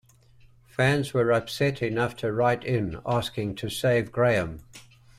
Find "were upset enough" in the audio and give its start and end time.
1.13-2.15